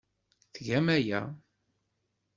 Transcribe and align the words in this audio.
Tgam 0.53 0.87
aya. 0.97 1.21